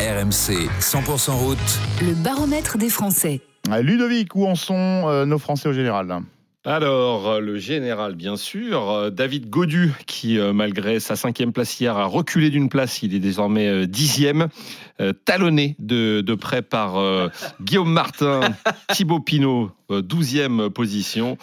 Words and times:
RMC 0.00 0.68
100% 0.80 1.30
route. 1.30 1.58
Le 2.02 2.14
baromètre 2.14 2.78
des 2.78 2.88
Français. 2.88 3.40
Euh, 3.70 3.80
Ludovic, 3.80 4.34
où 4.34 4.44
en 4.44 4.56
sont 4.56 4.74
euh, 4.74 5.24
nos 5.24 5.38
Français 5.38 5.68
au 5.68 5.72
général? 5.72 6.20
Alors, 6.64 7.28
euh, 7.28 7.40
le 7.40 7.58
général, 7.58 8.16
bien 8.16 8.36
sûr, 8.36 9.12
David 9.12 9.50
Godu, 9.50 9.92
qui, 10.06 10.36
malgré 10.52 10.98
sa 10.98 11.14
cinquième 11.14 11.52
place 11.52 11.78
hier, 11.78 11.96
a 11.96 12.06
reculé 12.06 12.50
d'une 12.50 12.68
place. 12.68 13.04
Il 13.04 13.14
est 13.14 13.20
désormais 13.20 13.86
dixième, 13.86 14.48
talonné 15.24 15.76
de, 15.78 16.22
de 16.22 16.34
près 16.34 16.62
par 16.62 16.96
euh, 16.96 17.28
Guillaume 17.62 17.92
Martin, 17.92 18.40
Thibaut 18.92 19.20
Pinot, 19.20 19.70
douzième 19.90 20.70
position, 20.70 21.38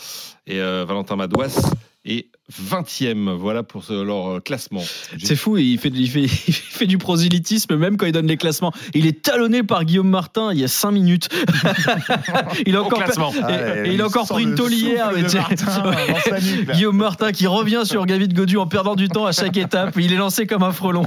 et 0.47 0.59
euh, 0.59 0.85
Valentin 0.85 1.15
Madouas 1.15 1.71
est 2.05 2.27
20e. 2.51 3.35
Voilà 3.37 3.63
pour 3.63 3.83
ce- 3.83 4.03
leur 4.03 4.27
euh, 4.35 4.39
classement. 4.39 4.81
C'est 5.23 5.35
fou, 5.35 5.57
il 5.57 5.77
fait, 5.77 5.89
il, 5.89 6.09
fait, 6.09 6.21
il 6.47 6.53
fait 6.53 6.87
du 6.87 6.97
prosélytisme 6.97 7.75
même 7.77 7.95
quand 7.97 8.05
il 8.07 8.11
donne 8.11 8.27
les 8.27 8.37
classements. 8.37 8.73
Il 8.93 9.05
est 9.07 9.21
talonné 9.21 9.63
par 9.63 9.85
Guillaume 9.85 10.09
Martin 10.09 10.51
il 10.51 10.59
y 10.59 10.63
a 10.63 10.67
5 10.67 10.91
minutes. 10.91 11.29
il 12.65 12.75
a 12.75 12.81
encore, 12.83 13.03
classement. 13.03 13.31
et- 13.33 13.89
et 13.89 13.93
il 13.93 14.01
a 14.01 14.07
encore 14.07 14.27
pris 14.27 14.43
une 14.43 14.55
tôle 14.55 14.73
hier. 14.73 15.11
mais 15.13 15.23
tu 15.23 15.29
sais, 15.29 15.39
Guillaume 15.39 16.65
Guillaume 16.73 16.97
Martin 16.97 17.31
qui 17.31 17.47
revient 17.47 17.83
sur 17.85 18.05
David 18.05 18.33
Godu 18.33 18.57
en 18.57 18.67
perdant 18.67 18.95
du 18.95 19.07
temps 19.07 19.25
à 19.27 19.31
chaque 19.31 19.55
étape. 19.57 19.95
Il 19.97 20.11
est 20.11 20.17
lancé 20.17 20.47
comme 20.47 20.63
un 20.63 20.71
frelon. 20.73 21.05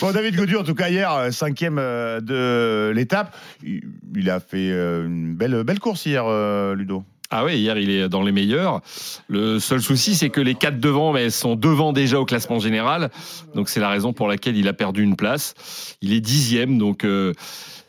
Bon, 0.00 0.12
David 0.12 0.36
Godu, 0.36 0.56
en 0.56 0.64
tout 0.64 0.74
cas, 0.74 0.88
hier, 0.88 1.12
euh, 1.12 1.30
cinquième 1.30 1.78
euh, 1.78 2.20
de 2.20 2.92
l'étape. 2.94 3.36
Il 3.62 4.30
a 4.30 4.40
fait 4.40 4.70
euh, 4.70 5.06
une 5.06 5.34
belle, 5.34 5.62
belle 5.64 5.80
course 5.80 6.06
hier, 6.06 6.24
euh, 6.26 6.74
Ludo. 6.74 7.04
Ah 7.30 7.44
oui, 7.44 7.58
hier 7.58 7.76
il 7.76 7.90
est 7.90 8.08
dans 8.08 8.22
les 8.22 8.32
meilleurs. 8.32 8.80
Le 9.28 9.58
seul 9.58 9.82
souci, 9.82 10.14
c'est 10.14 10.30
que 10.30 10.40
les 10.40 10.54
quatre 10.54 10.80
devant, 10.80 11.12
mais 11.12 11.28
sont 11.28 11.56
devant 11.56 11.92
déjà 11.92 12.18
au 12.18 12.24
classement 12.24 12.58
général. 12.58 13.10
Donc 13.54 13.68
c'est 13.68 13.80
la 13.80 13.90
raison 13.90 14.14
pour 14.14 14.28
laquelle 14.28 14.56
il 14.56 14.66
a 14.66 14.72
perdu 14.72 15.02
une 15.02 15.14
place. 15.14 15.54
Il 16.00 16.14
est 16.14 16.20
dixième, 16.20 16.78
donc 16.78 17.04
euh, 17.04 17.34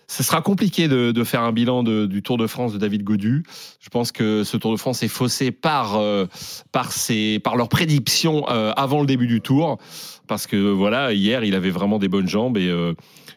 ce 0.08 0.24
sera 0.24 0.42
compliqué 0.42 0.90
de, 0.90 1.12
de 1.12 1.24
faire 1.24 1.42
un 1.44 1.54
bilan 1.54 1.84
de- 1.84 2.06
du 2.06 2.22
Tour 2.22 2.38
de 2.38 2.48
France 2.48 2.74
de 2.74 2.78
David 2.80 3.04
Godu. 3.04 3.44
Je 3.80 3.88
pense 3.90 4.12
que 4.12 4.44
ce 4.44 4.58
Tour 4.58 4.74
de 4.74 4.78
France 4.78 5.04
est 5.04 5.08
faussé 5.08 5.52
par 5.52 5.96
euh, 5.96 6.26
par 6.74 6.92
ses 6.92 7.40
par 7.40 7.56
leurs 7.56 7.70
prédictions 7.70 8.46
euh, 8.50 8.74
avant 8.76 9.00
le 9.00 9.06
début 9.08 9.28
du 9.28 9.40
Tour, 9.40 9.78
parce 10.28 10.48
que 10.48 10.58
voilà, 10.58 11.14
hier 11.14 11.46
il 11.46 11.56
avait 11.56 11.70
vraiment 11.70 11.98
des 11.98 12.10
bonnes 12.10 12.28
jambes 12.28 12.58
et 12.58 12.68
euh, 12.68 12.94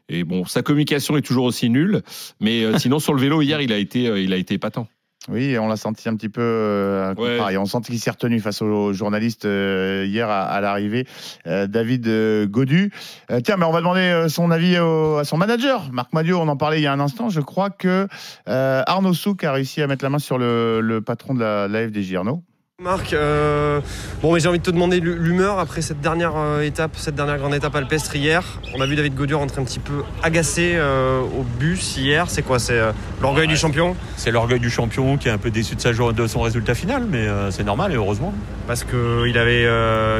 et 0.08 0.24
bon, 0.24 0.44
sa 0.46 0.62
communication 0.62 1.16
est 1.16 1.22
toujours 1.22 1.44
aussi 1.44 1.70
nulle, 1.70 2.02
mais 2.40 2.64
euh, 2.64 2.76
sinon 2.76 2.98
sur 2.98 3.14
le 3.14 3.20
vélo 3.20 3.40
hier 3.40 3.60
il 3.60 3.72
a 3.72 3.78
été 3.78 4.08
euh, 4.08 4.20
il 4.20 4.32
a 4.32 4.36
été 4.36 4.54
épatant. 4.54 4.88
Oui, 5.28 5.56
on 5.58 5.68
l'a 5.68 5.76
senti 5.76 6.08
un 6.08 6.16
petit 6.16 6.28
peu 6.28 6.40
euh, 6.42 7.14
Ouais. 7.14 7.38
pareil. 7.38 7.56
On 7.56 7.64
sentit 7.64 7.92
qu'il 7.92 8.00
s'est 8.00 8.10
retenu 8.10 8.40
face 8.40 8.60
aux 8.60 8.92
journalistes 8.92 9.44
euh, 9.44 10.04
hier 10.06 10.28
à, 10.28 10.42
à 10.42 10.60
l'arrivée. 10.60 11.06
Euh, 11.46 11.66
David 11.68 12.08
euh, 12.08 12.46
Godu. 12.46 12.90
Euh, 13.30 13.40
tiens, 13.40 13.56
mais 13.56 13.64
on 13.64 13.70
va 13.70 13.78
demander 13.78 14.00
euh, 14.00 14.28
son 14.28 14.50
avis 14.50 14.78
au- 14.78 15.18
à 15.18 15.24
son 15.24 15.36
manager, 15.36 15.90
Marc 15.92 16.12
Madiot. 16.12 16.38
On 16.40 16.48
en 16.48 16.56
parlait 16.56 16.80
il 16.80 16.82
y 16.82 16.86
a 16.88 16.92
un 16.92 17.00
instant. 17.00 17.28
Je 17.28 17.40
crois 17.40 17.70
que 17.70 18.08
euh, 18.48 18.82
Arnaud 18.86 19.14
Souk 19.14 19.44
a 19.44 19.52
réussi 19.52 19.80
à 19.80 19.86
mettre 19.86 20.04
la 20.04 20.10
main 20.10 20.18
sur 20.18 20.38
le, 20.38 20.80
le 20.80 21.00
patron 21.02 21.34
de 21.34 21.40
la, 21.40 21.68
la 21.68 21.86
FDJ. 21.88 22.14
Arnaud 22.16 22.42
Marc, 22.82 23.12
euh, 23.12 23.80
bon 24.22 24.34
mais 24.34 24.40
j'ai 24.40 24.48
envie 24.48 24.58
de 24.58 24.64
te 24.64 24.70
demander 24.72 24.98
l'hu- 24.98 25.16
l'humeur 25.16 25.60
après 25.60 25.82
cette 25.82 26.00
dernière 26.00 26.32
euh, 26.36 26.62
étape, 26.62 26.92
cette 26.96 27.14
dernière 27.14 27.38
grande 27.38 27.54
étape 27.54 27.76
alpestre 27.76 28.16
hier. 28.16 28.42
On 28.76 28.80
a 28.80 28.86
vu 28.86 28.96
David 28.96 29.14
Godur 29.14 29.38
rentrer 29.38 29.60
un 29.60 29.64
petit 29.64 29.78
peu 29.78 30.02
agacé 30.24 30.72
euh, 30.74 31.20
au 31.20 31.44
bus 31.60 31.96
hier. 31.96 32.24
C'est 32.28 32.42
quoi? 32.42 32.58
C'est 32.58 32.72
euh, 32.78 32.90
l'orgueil 33.20 33.46
du 33.46 33.56
champion? 33.56 33.94
C'est 34.16 34.32
l'orgueil 34.32 34.58
du 34.58 34.68
champion 34.68 35.16
qui 35.16 35.28
est 35.28 35.30
un 35.30 35.38
peu 35.38 35.50
déçu 35.52 35.76
de, 35.76 35.80
sa 35.80 35.92
jour- 35.92 36.12
de 36.12 36.26
son 36.26 36.40
résultat 36.40 36.74
final, 36.74 37.04
mais 37.08 37.26
c'est 37.50 37.62
normal 37.64 37.92
et 37.92 37.96
heureusement. 37.96 38.34
Parce 38.66 38.82
qu'il 38.82 39.38
avait 39.38 39.64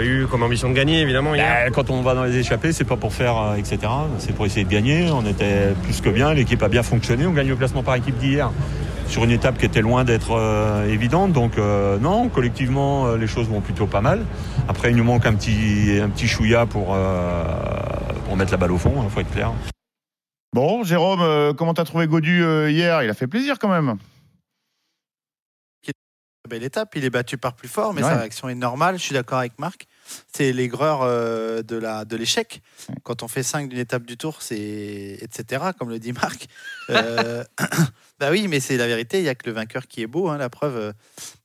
eu 0.04 0.26
comme 0.30 0.44
ambition 0.44 0.68
de 0.68 0.74
gagner 0.74 1.00
évidemment 1.00 1.34
hier. 1.34 1.64
Bah, 1.64 1.70
quand 1.72 1.90
on 1.90 2.00
va 2.02 2.14
dans 2.14 2.24
les 2.24 2.36
échappées, 2.36 2.72
c'est 2.72 2.84
pas 2.84 2.96
pour 2.96 3.12
faire, 3.12 3.54
etc. 3.58 3.78
C'est 4.18 4.34
pour 4.36 4.46
essayer 4.46 4.64
de 4.64 4.70
gagner. 4.70 5.10
On 5.10 5.26
était 5.26 5.74
plus 5.82 6.00
que 6.00 6.10
bien, 6.10 6.32
l'équipe 6.32 6.62
a 6.62 6.68
bien 6.68 6.84
fonctionné. 6.84 7.26
On 7.26 7.32
gagne 7.32 7.48
le 7.48 7.56
classement 7.56 7.82
par 7.82 7.96
équipe 7.96 8.18
d'hier 8.18 8.50
sur 9.08 9.24
une 9.24 9.30
étape 9.30 9.58
qui 9.58 9.66
était 9.66 9.80
loin 9.82 10.04
d'être 10.04 10.32
euh, 10.32 10.86
évidente. 10.88 11.32
Donc 11.32 11.58
euh, 11.58 11.98
non, 11.98 12.28
collectivement, 12.28 13.06
euh, 13.06 13.16
les 13.16 13.26
choses 13.26 13.48
vont 13.48 13.60
plutôt 13.60 13.86
pas 13.86 14.00
mal. 14.00 14.24
Après, 14.68 14.90
il 14.90 14.96
nous 14.96 15.04
manque 15.04 15.26
un 15.26 15.34
petit, 15.34 15.98
un 16.02 16.08
petit 16.08 16.26
chouïa 16.28 16.66
pour, 16.66 16.94
euh, 16.94 17.44
pour 18.26 18.36
mettre 18.36 18.52
la 18.52 18.58
balle 18.58 18.72
au 18.72 18.78
fond, 18.78 19.02
il 19.04 19.10
faut 19.10 19.20
être 19.20 19.30
clair. 19.32 19.52
Bon, 20.54 20.84
Jérôme, 20.84 21.20
euh, 21.22 21.54
comment 21.54 21.72
t'as 21.74 21.84
trouvé 21.84 22.06
Godu 22.06 22.42
euh, 22.44 22.70
hier? 22.70 23.02
Il 23.02 23.10
a 23.10 23.14
fait 23.14 23.26
plaisir 23.26 23.58
quand 23.58 23.68
même. 23.68 23.96
belle 26.50 26.64
étape. 26.64 26.92
Il 26.96 27.04
est 27.04 27.10
battu 27.10 27.38
par 27.38 27.54
plus 27.54 27.68
fort, 27.68 27.94
mais 27.94 28.02
Ouais. 28.02 28.10
sa 28.10 28.16
réaction 28.18 28.48
est 28.48 28.54
normale. 28.54 28.98
Je 28.98 29.02
suis 29.02 29.14
d'accord 29.14 29.38
avec 29.38 29.58
Marc. 29.58 29.86
C'est 30.32 30.52
l'aigreur 30.52 31.02
euh, 31.02 31.62
de 31.62 31.76
la 31.76 32.04
de 32.04 32.16
l'échec. 32.16 32.62
Quand 33.02 33.22
on 33.22 33.28
fait 33.28 33.42
5 33.42 33.68
d'une 33.68 33.78
étape 33.78 34.04
du 34.04 34.16
tour, 34.16 34.42
c'est 34.42 35.18
etc. 35.20 35.62
Comme 35.78 35.90
le 35.90 35.98
dit 35.98 36.12
Marc. 36.12 36.48
Euh, 36.90 37.44
bah 38.18 38.30
oui, 38.30 38.48
mais 38.48 38.60
c'est 38.60 38.76
la 38.76 38.86
vérité. 38.86 39.18
Il 39.18 39.24
y 39.24 39.28
a 39.28 39.34
que 39.34 39.48
le 39.48 39.52
vainqueur 39.52 39.86
qui 39.86 40.02
est 40.02 40.06
beau. 40.06 40.28
hein. 40.28 40.38
la 40.38 40.48
preuve, 40.50 40.92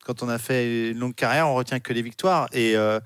quand 0.05 0.23
on 0.23 0.29
a 0.29 0.37
fait 0.37 0.91
une 0.91 0.99
longue 0.99 1.15
carrière, 1.15 1.47
on 1.47 1.55
retient 1.55 1.79
que 1.79 1.93
les 1.93 2.01
victoires. 2.01 2.47
Et 2.53 2.75
euh, 2.75 2.99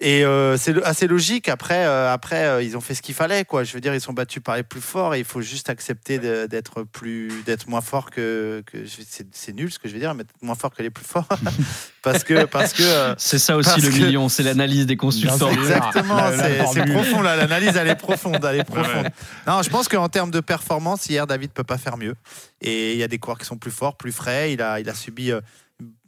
et 0.00 0.24
euh, 0.24 0.56
c'est 0.56 0.80
assez 0.84 1.08
logique. 1.08 1.48
Après, 1.48 1.84
euh, 1.84 2.12
après 2.12 2.44
euh, 2.44 2.62
ils 2.62 2.76
ont 2.76 2.80
fait 2.80 2.94
ce 2.94 3.02
qu'il 3.02 3.14
fallait. 3.16 3.44
Quoi. 3.44 3.64
Je 3.64 3.72
veux 3.72 3.80
dire, 3.80 3.92
ils 3.94 4.00
sont 4.00 4.12
battus 4.12 4.40
par 4.42 4.56
les 4.56 4.62
plus 4.62 4.80
forts. 4.80 5.14
Et 5.16 5.18
il 5.18 5.24
faut 5.24 5.40
juste 5.40 5.70
accepter 5.70 6.18
d'être 6.46 6.84
plus, 6.84 7.42
d'être 7.44 7.68
moins 7.68 7.80
fort 7.80 8.10
que. 8.10 8.62
que 8.66 8.78
c'est, 8.86 9.26
c'est 9.32 9.52
nul 9.52 9.72
ce 9.72 9.78
que 9.80 9.88
je 9.88 9.94
veux 9.94 9.98
dire, 10.00 10.14
mais 10.14 10.22
moins 10.40 10.54
fort 10.54 10.72
que 10.72 10.82
les 10.82 10.90
plus 10.90 11.04
forts. 11.04 11.26
parce 12.02 12.22
que, 12.22 12.44
parce 12.44 12.72
que. 12.74 13.14
C'est 13.18 13.40
ça 13.40 13.56
aussi 13.56 13.80
le 13.80 13.88
que- 13.90 13.94
million, 13.96 14.28
c'est 14.28 14.44
l'analyse 14.44 14.86
des 14.86 14.96
consultants. 14.96 15.50
Exactement, 15.50 16.14
La- 16.16 16.36
la 16.36 16.66
c'est, 16.66 16.84
profond 16.92 17.20
là, 17.22 17.34
l'analyse 17.34 17.76
elle 17.76 17.88
est 17.88 17.96
profonde, 17.96 18.44
elle 18.48 18.60
est 18.60 18.64
profonde. 18.64 19.08
Non, 19.46 19.62
je 19.62 19.70
pense 19.70 19.88
qu'en 19.88 20.08
termes 20.08 20.30
de 20.30 20.40
performance, 20.40 21.08
hier 21.08 21.26
David 21.26 21.50
peut 21.50 21.64
pas 21.64 21.78
faire 21.78 21.96
mieux. 21.96 22.14
Et 22.60 22.92
il 22.92 22.98
y 22.98 23.02
a 23.02 23.08
des 23.08 23.18
coureurs 23.18 23.38
qui 23.38 23.46
sont 23.46 23.56
plus 23.58 23.70
forts, 23.72 23.96
plus 23.96 24.12
frais. 24.12 24.52
Il 24.52 24.62
a, 24.62 24.78
il 24.78 24.88
a 24.88 24.94
subi 24.94 25.32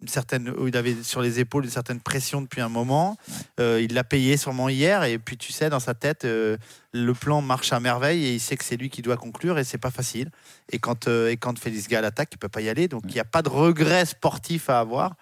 certaine, 0.07 0.53
il 0.67 0.77
avait 0.77 1.03
sur 1.03 1.21
les 1.21 1.41
épaules 1.41 1.65
une 1.65 1.71
certaine 1.71 2.01
pression 2.01 2.43
depuis 2.43 2.61
un 2.61 2.69
moment. 2.69 3.17
Euh, 3.61 3.81
il 3.81 3.95
l'a 3.95 4.05
payé 4.05 4.37
sûrement 4.37 4.69
hier. 4.69 5.05
Et 5.05 5.19
puis 5.19 5.37
tu 5.37 5.53
sais, 5.53 5.71
dans 5.71 5.81
sa 5.81 5.95
tête, 5.95 6.25
euh, 6.25 6.57
le 6.93 7.15
plan 7.15 7.41
marche 7.43 7.73
à 7.73 7.81
merveille 7.81 8.25
et 8.25 8.35
il 8.35 8.41
sait 8.41 8.57
que 8.57 8.65
c'est 8.65 8.77
lui 8.77 8.91
qui 8.91 9.03
doit 9.03 9.17
conclure 9.17 9.59
et 9.59 9.65
c'est 9.65 9.79
pas 9.79 9.91
facile. 9.91 10.31
Et 10.71 10.79
quand, 10.79 11.07
euh, 11.07 11.31
et 11.31 11.37
quand 11.37 11.59
Félix 11.59 11.87
Gall 11.87 12.05
attaque, 12.05 12.31
il 12.33 12.39
peut 12.39 12.49
pas 12.49 12.61
y 12.63 12.69
aller. 12.69 12.89
Donc 12.89 13.03
il 13.07 13.15
n'y 13.15 13.21
a 13.21 13.25
pas 13.25 13.43
de 13.43 13.49
regret 13.49 14.07
sportif 14.07 14.71
à 14.71 14.81
avoir. 14.81 15.15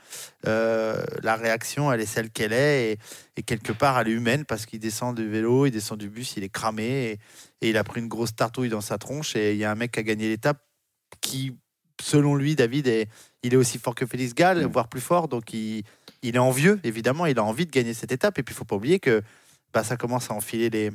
La 0.44 1.36
réaction, 1.36 1.92
elle 1.92 2.00
est 2.00 2.06
celle 2.06 2.30
qu'elle 2.30 2.52
est. 2.52 2.92
Et, 2.92 2.98
et 3.36 3.42
quelque 3.42 3.72
part, 3.72 3.98
elle 3.98 4.08
est 4.08 4.12
humaine 4.12 4.44
parce 4.44 4.64
qu'il 4.64 4.80
descend 4.80 5.14
du 5.16 5.28
vélo, 5.28 5.66
il 5.66 5.70
descend 5.70 5.98
du 5.98 6.08
bus, 6.08 6.34
il 6.36 6.44
est 6.44 6.48
cramé 6.48 6.84
et, 6.84 7.12
et 7.60 7.70
il 7.70 7.76
a 7.76 7.84
pris 7.84 8.00
une 8.00 8.08
grosse 8.08 8.34
tartouille 8.34 8.70
dans 8.70 8.80
sa 8.80 8.96
tronche. 8.96 9.36
Et 9.36 9.52
il 9.52 9.58
y 9.58 9.64
a 9.64 9.70
un 9.70 9.74
mec 9.74 9.92
qui 9.92 10.00
a 10.00 10.02
gagné 10.02 10.28
l'étape 10.28 10.62
qui, 11.20 11.56
selon 12.00 12.34
lui, 12.34 12.54
David, 12.56 12.86
est, 12.86 13.08
il 13.42 13.54
est 13.54 13.56
aussi 13.56 13.78
fort 13.78 13.94
que 13.94 14.06
Félix 14.06 14.34
Gall, 14.34 14.64
voire 14.66 14.88
plus 14.88 15.00
fort. 15.00 15.28
Donc 15.28 15.52
il, 15.52 15.82
il 16.22 16.36
est 16.36 16.40
envieux, 16.40 16.80
évidemment, 16.84 17.26
il 17.26 17.38
a 17.38 17.44
envie 17.44 17.66
de 17.66 17.70
gagner 17.70 17.94
cette 17.94 18.12
étape. 18.12 18.38
Et 18.38 18.42
puis 18.42 18.54
il 18.54 18.56
faut 18.58 18.64
pas 18.64 18.76
oublier 18.76 18.98
que 19.00 19.22
bah, 19.72 19.84
ça 19.84 19.96
commence 19.96 20.30
à 20.30 20.34
enfiler 20.34 20.70
les, 20.70 20.90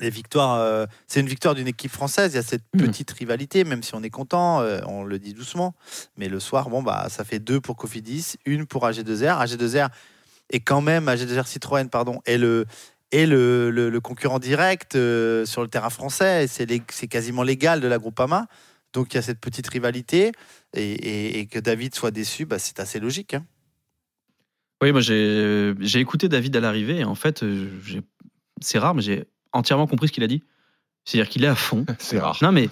les 0.00 0.10
victoires. 0.10 0.54
euh, 0.54 0.86
c'est 1.06 1.20
une 1.20 1.26
victoire 1.28 1.54
d'une 1.54 1.68
équipe 1.68 1.90
française. 1.90 2.32
Il 2.32 2.36
y 2.36 2.38
a 2.38 2.42
cette 2.42 2.62
Mhm. 2.74 2.80
petite 2.86 3.10
rivalité, 3.12 3.64
même 3.64 3.82
si 3.82 3.94
on 3.94 4.02
est 4.02 4.10
content, 4.10 4.60
euh, 4.60 4.80
on 4.86 5.04
le 5.04 5.18
dit 5.18 5.32
doucement. 5.34 5.74
Mais 6.16 6.28
le 6.28 6.38
soir, 6.40 6.68
bon, 6.70 6.82
bah, 6.82 7.06
ça 7.08 7.24
fait 7.24 7.38
deux 7.38 7.60
pour 7.60 7.76
Cofidis, 7.76 8.34
une 8.44 8.66
pour 8.66 8.84
AG2R. 8.86 9.40
AG2R 9.42 9.88
est 10.50 10.60
quand 10.60 10.80
même, 10.82 11.08
AG2R 11.08 11.46
Citroën, 11.46 11.88
pardon, 11.88 12.20
est 12.26 12.38
le, 12.38 12.66
est 13.12 13.26
le, 13.26 13.70
le- 13.70 13.88
le 13.88 14.00
concurrent 14.00 14.38
direct 14.38 14.94
euh, 14.96 15.44
sur 15.46 15.62
le 15.62 15.68
terrain 15.68 15.90
français. 15.90 16.44
Et 16.44 16.46
c'est 16.48 17.08
quasiment 17.08 17.42
légal 17.42 17.80
de 17.80 17.88
la 17.88 17.98
Groupama. 17.98 18.46
Donc 18.92 19.12
il 19.12 19.16
y 19.16 19.18
a 19.18 19.22
cette 19.22 19.40
petite 19.40 19.68
rivalité. 19.68 20.32
Et, 20.74 21.46
que 21.50 21.58
David 21.58 21.94
soit 21.94 22.10
déçu, 22.10 22.44
bah, 22.44 22.58
c'est 22.58 22.80
assez 22.80 23.00
logique. 23.00 23.34
hein. 23.34 23.44
Oui, 24.82 24.92
moi 24.92 25.00
j'ai 25.00 26.00
écouté 26.00 26.28
David 26.28 26.54
à 26.56 26.60
l'arrivée 26.60 26.98
et 26.98 27.04
en 27.04 27.14
fait, 27.14 27.42
euh, 27.42 27.70
c'est 28.60 28.78
rare, 28.78 28.94
mais 28.94 29.02
j'ai 29.02 29.24
entièrement 29.52 29.86
compris 29.86 30.08
ce 30.08 30.12
qu'il 30.12 30.24
a 30.24 30.26
dit. 30.26 30.42
C'est-à-dire 31.06 31.30
qu'il 31.30 31.44
est 31.44 31.48
à 31.48 31.54
fond. 31.54 31.86
C'est 31.98 32.18
rare. 32.18 32.36
Non 32.42 32.50
mais, 32.52 32.68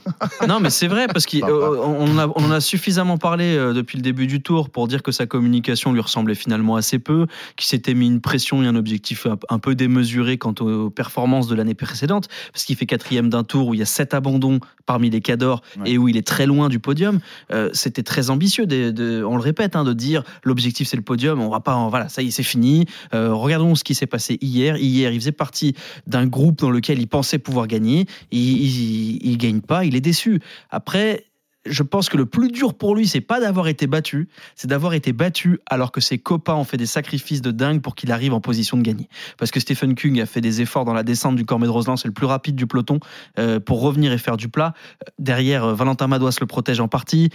non 0.48 0.58
mais 0.60 0.68
c'est 0.70 0.88
vrai 0.88 1.06
parce 1.06 1.24
qu'on 1.24 1.38
Sympa. 1.38 1.52
on 1.52 2.18
a, 2.18 2.26
on 2.34 2.50
a 2.50 2.60
suffisamment 2.60 3.16
parlé 3.16 3.56
euh, 3.56 3.72
depuis 3.72 3.96
le 3.96 4.02
début 4.02 4.26
du 4.26 4.42
tour 4.42 4.70
pour 4.70 4.88
dire 4.88 5.02
que 5.04 5.12
sa 5.12 5.24
communication 5.26 5.92
lui 5.92 6.00
ressemblait 6.00 6.34
finalement 6.34 6.74
assez 6.76 6.98
peu, 6.98 7.26
qu'il 7.56 7.66
s'était 7.66 7.94
mis 7.94 8.06
une 8.08 8.20
pression 8.20 8.62
et 8.62 8.66
un 8.66 8.74
objectif 8.74 9.26
un, 9.26 9.38
un 9.48 9.58
peu 9.60 9.74
démesuré 9.76 10.36
quant 10.36 10.54
aux 10.60 10.90
performances 10.90 11.46
de 11.46 11.54
l'année 11.54 11.74
précédente, 11.74 12.28
parce 12.52 12.64
qu'il 12.64 12.74
fait 12.76 12.86
quatrième 12.86 13.30
d'un 13.30 13.44
tour 13.44 13.68
où 13.68 13.74
il 13.74 13.78
y 13.78 13.82
a 13.82 13.86
sept 13.86 14.14
abandons 14.14 14.58
parmi 14.84 15.08
les 15.10 15.20
cadors 15.20 15.62
Ouais. 15.78 15.92
et 15.92 15.98
où 15.98 16.08
il 16.08 16.16
est 16.16 16.26
très 16.26 16.46
loin 16.46 16.68
du 16.68 16.78
podium. 16.80 17.20
Euh, 17.52 17.70
C'était 17.72 18.02
très 18.02 18.30
ambitieux, 18.30 18.66
de, 18.66 18.90
de- 18.90 19.24
on 19.24 19.36
le 19.36 19.42
répète, 19.42 19.76
hein, 19.76 19.84
de 19.84 19.92
dire 19.92 20.24
l'objectif 20.42 20.88
c'est 20.88 20.96
le 20.96 21.02
podium, 21.02 21.40
on 21.40 21.48
va 21.48 21.60
pas, 21.60 21.74
en- 21.76 21.88
voilà, 21.88 22.08
ça 22.08 22.20
y 22.22 22.28
est, 22.28 22.30
c'est 22.32 22.42
fini. 22.42 22.86
Euh, 23.14 23.32
regardons 23.32 23.74
ce 23.76 23.84
qui 23.84 23.94
s'est 23.94 24.06
passé 24.06 24.38
hier. 24.40 24.76
Hier, 24.76 25.12
il 25.12 25.20
faisait 25.20 25.32
partie 25.32 25.74
d'un 26.08 26.26
groupe 26.26 26.58
dans 26.58 26.70
lequel 26.70 26.98
il 26.98 27.06
pensait 27.06 27.38
pouvoir 27.38 27.66
gagner. 27.68 28.06
Il, 28.30 29.36
gagne 29.38 29.60
pas, 29.60 29.84
il 29.84 29.96
est 29.96 30.00
déçu. 30.00 30.40
Après, 30.70 31.24
je 31.66 31.82
pense 31.82 32.08
que 32.08 32.16
le 32.16 32.26
plus 32.26 32.50
dur 32.50 32.74
pour 32.74 32.94
lui, 32.94 33.06
c'est 33.06 33.20
pas 33.20 33.40
d'avoir 33.40 33.68
été 33.68 33.86
battu, 33.86 34.28
c'est 34.54 34.68
d'avoir 34.68 34.94
été 34.94 35.12
battu 35.12 35.60
alors 35.66 35.92
que 35.92 36.00
ses 36.00 36.18
copains 36.18 36.54
ont 36.54 36.64
fait 36.64 36.76
des 36.76 36.86
sacrifices 36.86 37.40
de 37.40 37.50
dingue 37.50 37.80
pour 37.80 37.94
qu'il 37.94 38.12
arrive 38.12 38.34
en 38.34 38.40
position 38.40 38.76
de 38.76 38.82
gagner. 38.82 39.08
Parce 39.38 39.50
que 39.50 39.60
Stephen 39.60 39.94
Kung 39.94 40.20
a 40.20 40.26
fait 40.26 40.40
des 40.40 40.60
efforts 40.60 40.84
dans 40.84 40.92
la 40.92 41.02
descente 41.02 41.36
du 41.36 41.44
Cormet 41.44 41.66
de 41.66 41.72
Roseland, 41.72 41.96
c'est 41.96 42.08
le 42.08 42.14
plus 42.14 42.26
rapide 42.26 42.54
du 42.54 42.66
peloton, 42.66 43.00
euh, 43.38 43.60
pour 43.60 43.80
revenir 43.80 44.12
et 44.12 44.18
faire 44.18 44.36
du 44.36 44.48
plat. 44.48 44.74
Derrière, 45.18 45.64
euh, 45.64 45.74
Valentin 45.74 46.06
Madouas 46.06 46.36
le 46.40 46.46
protège 46.46 46.80
en 46.80 46.88
partie. 46.88 47.30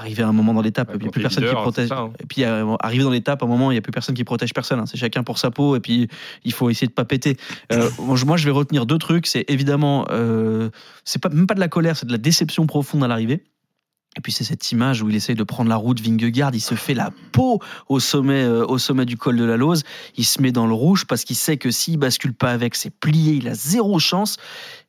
Arrivé 0.00 0.22
à 0.22 0.28
un 0.28 0.32
moment 0.32 0.54
dans 0.54 0.60
l'étape, 0.62 0.90
il 0.94 1.00
n'y 1.02 1.08
a 1.08 1.10
plus 1.10 1.20
personne 1.22 1.42
qui 1.44 1.50
protège. 1.62 1.88
ça, 1.88 1.98
hein. 1.98 2.12
Et 2.22 2.26
puis, 2.26 2.44
arrivé 2.44 3.02
dans 3.02 3.10
l'étape, 3.10 3.42
à 3.42 3.46
un 3.46 3.48
moment, 3.48 3.72
il 3.72 3.74
n'y 3.74 3.78
a 3.78 3.82
plus 3.82 3.90
personne 3.90 4.14
qui 4.14 4.22
protège 4.22 4.54
personne. 4.54 4.78
hein. 4.78 4.86
C'est 4.86 4.96
chacun 4.96 5.24
pour 5.24 5.38
sa 5.38 5.50
peau. 5.50 5.74
Et 5.74 5.80
puis, 5.80 6.06
il 6.44 6.52
faut 6.52 6.70
essayer 6.70 6.86
de 6.86 6.92
pas 6.92 7.04
péter. 7.04 7.36
Euh, 7.72 7.90
moi, 7.98 8.14
je- 8.16 8.24
moi, 8.24 8.36
je 8.36 8.44
vais 8.44 8.52
retenir 8.52 8.86
deux 8.86 8.98
trucs. 8.98 9.26
C'est 9.26 9.44
évidemment, 9.48 10.06
euh, 10.10 10.70
c'est 11.04 11.20
pas, 11.20 11.28
même 11.30 11.48
pas 11.48 11.54
de 11.54 11.60
la 11.60 11.68
colère, 11.68 11.96
c'est 11.96 12.06
de 12.06 12.12
la 12.12 12.18
déception 12.18 12.66
profonde 12.66 13.02
à 13.02 13.08
l'arrivée. 13.08 13.42
Et 14.18 14.20
puis 14.20 14.32
c'est 14.32 14.42
cette 14.42 14.72
image 14.72 15.00
où 15.00 15.08
il 15.08 15.14
essaye 15.14 15.36
de 15.36 15.44
prendre 15.44 15.70
la 15.70 15.76
route 15.76 16.00
Vingegaard, 16.00 16.52
il 16.52 16.60
se 16.60 16.74
fait 16.74 16.92
la 16.94 17.12
peau 17.30 17.60
au 17.88 18.00
sommet, 18.00 18.42
euh, 18.42 18.66
au 18.66 18.76
sommet 18.76 19.06
du 19.06 19.16
col 19.16 19.36
de 19.36 19.44
la 19.44 19.56
Lose, 19.56 19.84
il 20.16 20.24
se 20.24 20.42
met 20.42 20.50
dans 20.50 20.66
le 20.66 20.74
rouge 20.74 21.06
parce 21.06 21.22
qu'il 21.22 21.36
sait 21.36 21.56
que 21.56 21.70
s'il 21.70 21.98
bascule 21.98 22.34
pas 22.34 22.50
avec, 22.50 22.74
c'est 22.74 22.90
plié, 22.90 23.34
il 23.34 23.46
a 23.46 23.54
zéro 23.54 24.00
chance. 24.00 24.36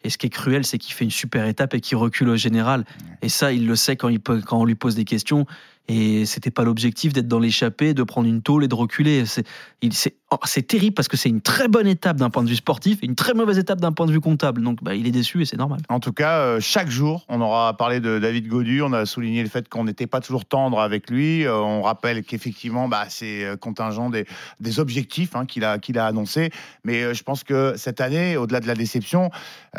Et 0.03 0.09
ce 0.09 0.17
qui 0.17 0.25
est 0.25 0.31
cruel, 0.31 0.65
c'est 0.65 0.79
qu'il 0.79 0.95
fait 0.95 1.03
une 1.03 1.11
super 1.11 1.45
étape 1.45 1.75
et 1.75 1.81
qu'il 1.81 1.97
recule 1.97 2.29
au 2.29 2.37
général. 2.37 2.85
Et 3.21 3.29
ça, 3.29 3.51
il 3.51 3.67
le 3.67 3.75
sait 3.75 3.95
quand, 3.97 4.09
il 4.09 4.19
quand 4.19 4.59
on 4.59 4.65
lui 4.65 4.75
pose 4.75 4.95
des 4.95 5.05
questions. 5.05 5.45
Et 5.89 6.25
c'était 6.25 6.51
pas 6.51 6.63
l'objectif 6.63 7.11
d'être 7.13 7.27
dans 7.27 7.39
l'échappée, 7.39 7.93
de 7.93 8.03
prendre 8.03 8.27
une 8.27 8.41
tôle 8.41 8.63
et 8.63 8.67
de 8.67 8.75
reculer. 8.75 9.25
C'est 9.25 9.43
il- 9.81 9.91
c'est 9.93 10.13
oh, 10.31 10.37
c'est 10.45 10.65
terrible 10.67 10.93
parce 10.93 11.07
que 11.07 11.17
c'est 11.17 11.29
une 11.29 11.41
très 11.41 11.67
bonne 11.67 11.87
étape 11.87 12.17
d'un 12.17 12.29
point 12.29 12.43
de 12.43 12.49
vue 12.49 12.55
sportif 12.55 12.99
et 13.01 13.07
une 13.07 13.15
très 13.15 13.33
mauvaise 13.33 13.57
étape 13.57 13.81
d'un 13.81 13.91
point 13.91 14.05
de 14.05 14.11
vue 14.11 14.19
comptable. 14.21 14.61
Donc 14.61 14.83
bah, 14.83 14.93
il 14.93 15.07
est 15.07 15.11
déçu 15.11 15.41
et 15.41 15.45
c'est 15.45 15.57
normal. 15.57 15.79
En 15.89 15.99
tout 15.99 16.13
cas, 16.13 16.37
euh, 16.41 16.59
chaque 16.59 16.89
jour, 16.89 17.25
on 17.27 17.41
aura 17.41 17.75
parlé 17.75 17.99
de 17.99 18.19
David 18.19 18.47
Godu, 18.47 18.81
on 18.83 18.93
a 18.93 19.05
souligné 19.07 19.41
le 19.41 19.49
fait 19.49 19.67
qu'on 19.67 19.83
n'était 19.83 20.05
pas 20.07 20.19
toujours 20.21 20.45
tendre 20.45 20.79
avec 20.79 21.09
lui. 21.09 21.45
Euh, 21.45 21.55
on 21.57 21.81
rappelle 21.81 22.23
qu'effectivement, 22.23 22.87
bah, 22.87 23.05
c'est 23.09 23.43
euh, 23.43 23.57
contingent 23.57 24.11
des, 24.11 24.25
des 24.59 24.79
objectifs 24.79 25.35
hein, 25.35 25.45
qu'il 25.47 25.63
a, 25.63 25.79
qu'il 25.79 25.97
a 25.97 26.05
annoncés. 26.05 26.51
Mais 26.83 27.01
euh, 27.01 27.13
je 27.15 27.23
pense 27.23 27.43
que 27.43 27.73
cette 27.77 27.99
année, 27.99 28.37
au-delà 28.37 28.59
de 28.59 28.67
la 28.67 28.75
déception, 28.75 29.31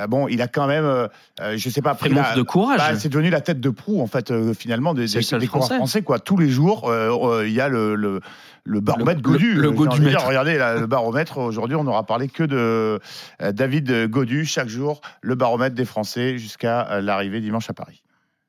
bon, 0.08 0.26
il 0.28 0.42
a 0.42 0.48
quand 0.48 0.66
même, 0.66 1.08
je 1.56 1.68
sais 1.70 1.82
pas, 1.82 1.94
pris 1.94 2.08
la- 2.10 2.34
de 2.34 2.42
courage. 2.42 2.78
bah, 2.78 2.98
c'est 2.98 3.08
devenu 3.08 3.30
la 3.30 3.40
tête 3.40 3.60
de 3.60 3.70
proue, 3.70 4.00
en 4.00 4.06
fait, 4.08 4.32
finalement, 4.54 4.92
des, 4.94 5.06
des, 5.06 5.20
des 5.38 5.46
Français. 5.46 5.78
Français. 6.00 6.04
Quoi. 6.04 6.18
Tous 6.18 6.36
les 6.36 6.48
jours, 6.48 6.88
euh, 6.88 7.10
euh, 7.10 7.46
il 7.48 7.52
y 7.52 7.60
a 7.60 7.68
le, 7.68 7.94
le, 7.94 8.20
le 8.64 8.80
baromètre 8.80 9.20
Le- 9.24 9.30
Godu. 9.32 9.54
le- 9.54 9.70
le 9.70 10.08
dire, 10.10 10.22
Regardez 10.24 10.56
là, 10.58 10.74
le 10.76 10.86
baromètre. 10.86 11.38
Aujourd'hui, 11.38 11.76
on 11.76 11.84
n'aura 11.84 12.04
parlé 12.04 12.28
que 12.28 12.42
de 12.42 13.00
euh, 13.42 13.52
David 13.52 14.08
Godu. 14.08 14.44
Chaque 14.44 14.68
jour, 14.68 15.00
le 15.22 15.34
baromètre 15.34 15.74
des 15.74 15.84
Français 15.84 16.38
jusqu'à 16.38 16.88
euh, 16.90 17.00
l'arrivée 17.00 17.40
dimanche 17.40 17.68
à 17.70 17.72
Paris. 17.74 18.02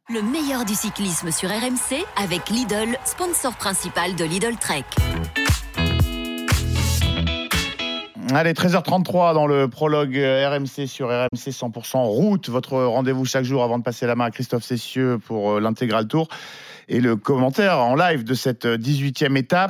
Le 0.09 0.21
meilleur 0.21 0.65
du 0.65 0.73
cyclisme 0.73 1.31
sur 1.31 1.49
RMC 1.49 2.03
avec 2.21 2.49
Lidl, 2.49 2.97
sponsor 3.05 3.53
principal 3.55 4.15
de 4.15 4.25
Lidl 4.25 4.55
Trek. 4.59 4.83
Allez, 8.33 8.53
13h33 8.53 9.33
dans 9.33 9.45
le 9.45 9.67
prologue 9.67 10.15
RMC 10.15 10.87
sur 10.87 11.07
RMC 11.09 11.49
100% 11.51 11.97
route. 12.05 12.47
Votre 12.49 12.81
rendez-vous 12.81 13.25
chaque 13.25 13.43
jour 13.43 13.61
avant 13.61 13.77
de 13.77 13.83
passer 13.83 14.05
la 14.07 14.15
main 14.15 14.25
à 14.25 14.31
Christophe 14.31 14.63
Cessieux 14.63 15.17
pour 15.17 15.59
l'intégral 15.59 16.07
tour. 16.07 16.29
Et 16.93 16.99
le 16.99 17.15
commentaire 17.15 17.79
en 17.79 17.95
live 17.95 18.25
de 18.25 18.33
cette 18.33 18.65
euh, 18.65 18.77
18e 18.77 19.37
étape. 19.37 19.69